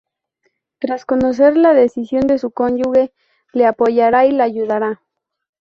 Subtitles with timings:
[0.79, 3.13] Tras conocer la decisión de su cónyuge,
[3.53, 5.03] le apoyará y le ayudará.